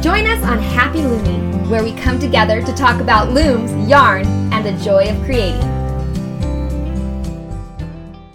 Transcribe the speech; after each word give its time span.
Join 0.00 0.26
us 0.26 0.42
on 0.44 0.58
Happy 0.58 1.02
Looming, 1.02 1.68
where 1.68 1.84
we 1.84 1.92
come 1.92 2.18
together 2.18 2.62
to 2.62 2.72
talk 2.72 3.02
about 3.02 3.32
looms, 3.32 3.70
yarn, 3.86 4.24
and 4.50 4.64
the 4.64 4.72
joy 4.82 5.04
of 5.10 5.22
creating. 5.26 5.79